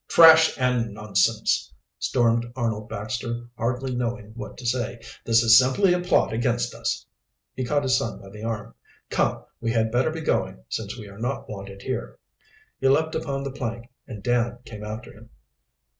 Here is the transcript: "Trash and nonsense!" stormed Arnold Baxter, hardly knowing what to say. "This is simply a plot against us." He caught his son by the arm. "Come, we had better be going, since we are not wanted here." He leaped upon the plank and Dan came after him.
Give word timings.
"Trash 0.07 0.57
and 0.57 0.95
nonsense!" 0.95 1.71
stormed 1.99 2.51
Arnold 2.55 2.89
Baxter, 2.89 3.45
hardly 3.55 3.95
knowing 3.95 4.31
what 4.33 4.57
to 4.57 4.65
say. 4.65 4.99
"This 5.25 5.43
is 5.43 5.59
simply 5.59 5.93
a 5.93 5.99
plot 5.99 6.33
against 6.33 6.73
us." 6.73 7.05
He 7.53 7.63
caught 7.65 7.83
his 7.83 7.99
son 7.99 8.19
by 8.19 8.31
the 8.31 8.41
arm. 8.43 8.73
"Come, 9.11 9.43
we 9.59 9.69
had 9.69 9.91
better 9.91 10.09
be 10.09 10.21
going, 10.21 10.63
since 10.69 10.97
we 10.97 11.07
are 11.07 11.19
not 11.19 11.47
wanted 11.47 11.83
here." 11.83 12.17
He 12.79 12.89
leaped 12.89 13.13
upon 13.13 13.43
the 13.43 13.51
plank 13.51 13.91
and 14.07 14.23
Dan 14.23 14.57
came 14.65 14.83
after 14.83 15.13
him. 15.13 15.29